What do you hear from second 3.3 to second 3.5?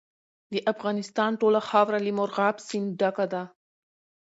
ده.